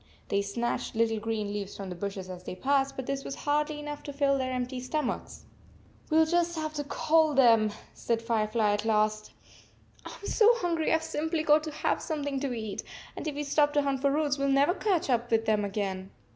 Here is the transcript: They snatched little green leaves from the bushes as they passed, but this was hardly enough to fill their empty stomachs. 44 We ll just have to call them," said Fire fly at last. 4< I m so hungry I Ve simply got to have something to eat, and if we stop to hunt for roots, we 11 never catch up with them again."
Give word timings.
They 0.29 0.41
snatched 0.41 0.95
little 0.95 1.19
green 1.19 1.53
leaves 1.53 1.77
from 1.77 1.89
the 1.89 1.95
bushes 1.95 2.27
as 2.27 2.43
they 2.43 2.55
passed, 2.55 2.95
but 2.95 3.05
this 3.05 3.23
was 3.23 3.35
hardly 3.35 3.77
enough 3.79 4.01
to 4.01 4.11
fill 4.13 4.35
their 4.39 4.51
empty 4.51 4.79
stomachs. 4.79 5.45
44 6.05 6.17
We 6.17 6.23
ll 6.23 6.27
just 6.27 6.55
have 6.55 6.73
to 6.73 6.83
call 6.83 7.35
them," 7.35 7.71
said 7.93 8.19
Fire 8.19 8.47
fly 8.47 8.73
at 8.73 8.83
last. 8.83 9.29
4< 10.05 10.11
I 10.11 10.15
m 10.23 10.27
so 10.27 10.49
hungry 10.55 10.91
I 10.91 10.97
Ve 10.97 11.03
simply 11.03 11.43
got 11.43 11.63
to 11.65 11.71
have 11.71 12.01
something 12.01 12.39
to 12.39 12.51
eat, 12.51 12.81
and 13.15 13.27
if 13.27 13.35
we 13.35 13.43
stop 13.43 13.73
to 13.73 13.83
hunt 13.83 14.01
for 14.01 14.09
roots, 14.11 14.39
we 14.39 14.45
11 14.45 14.55
never 14.55 14.73
catch 14.73 15.07
up 15.07 15.29
with 15.29 15.45
them 15.45 15.63
again." 15.63 16.09